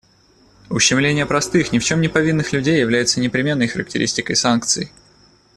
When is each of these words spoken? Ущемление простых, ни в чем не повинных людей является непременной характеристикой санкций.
Ущемление 0.71 1.27
простых, 1.27 1.71
ни 1.71 1.77
в 1.77 1.83
чем 1.83 2.01
не 2.01 2.07
повинных 2.07 2.53
людей 2.53 2.79
является 2.79 3.19
непременной 3.19 3.67
характеристикой 3.67 4.35
санкций. 4.35 4.91